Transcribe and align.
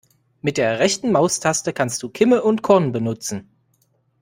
Mit 0.41 0.57
der 0.57 0.79
rechten 0.79 1.11
Maustaste 1.11 1.73
kannst 1.73 2.01
du 2.01 2.09
Kimme 2.09 2.41
und 2.41 2.63
Korn 2.63 2.91
benutzen. 2.91 3.51